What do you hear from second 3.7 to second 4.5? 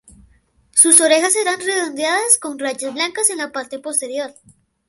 posterior.